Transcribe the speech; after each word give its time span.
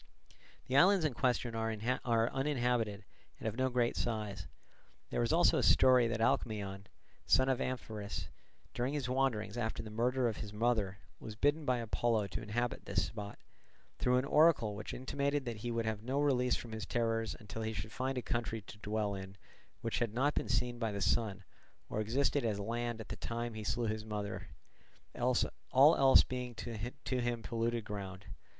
The 0.65 0.75
islands 0.77 1.05
in 1.05 1.13
question 1.13 1.53
are 1.53 1.71
uninhabited 2.31 3.05
and 3.37 3.47
of 3.47 3.55
no 3.55 3.69
great 3.69 3.95
size. 3.95 4.47
There 5.11 5.21
is 5.21 5.31
also 5.31 5.59
a 5.59 5.61
story 5.61 6.07
that 6.07 6.19
Alcmaeon, 6.19 6.87
son 7.27 7.47
of 7.47 7.59
Amphiraus, 7.61 8.27
during 8.73 8.95
his 8.95 9.07
wanderings 9.07 9.59
after 9.59 9.83
the 9.83 9.91
murder 9.91 10.27
of 10.27 10.37
his 10.37 10.51
mother 10.53 10.97
was 11.19 11.35
bidden 11.35 11.65
by 11.65 11.77
Apollo 11.77 12.25
to 12.29 12.41
inhabit 12.41 12.85
this 12.85 13.05
spot, 13.05 13.37
through 13.99 14.17
an 14.17 14.25
oracle 14.25 14.73
which 14.75 14.91
intimated 14.91 15.45
that 15.45 15.57
he 15.57 15.69
would 15.69 15.85
have 15.85 16.01
no 16.01 16.19
release 16.19 16.55
from 16.55 16.71
his 16.71 16.87
terrors 16.87 17.35
until 17.39 17.61
he 17.61 17.71
should 17.71 17.91
find 17.91 18.17
a 18.17 18.23
country 18.23 18.61
to 18.63 18.79
dwell 18.79 19.13
in 19.13 19.37
which 19.81 19.99
had 19.99 20.15
not 20.15 20.33
been 20.33 20.49
seen 20.49 20.79
by 20.79 20.91
the 20.91 20.99
sun, 20.99 21.43
or 21.89 22.01
existed 22.01 22.43
as 22.43 22.59
land 22.59 22.99
at 22.99 23.09
the 23.09 23.15
time 23.15 23.53
he 23.53 23.63
slew 23.63 23.85
his 23.85 24.03
mother; 24.03 24.47
all 25.13 25.95
else 25.95 26.23
being 26.23 26.55
to 26.55 26.75
him 27.21 27.43
polluted 27.43 27.85
ground. 27.85 28.25